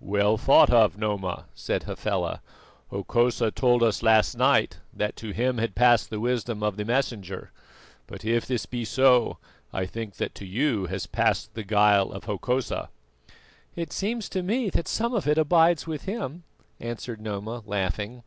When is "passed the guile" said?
11.06-12.12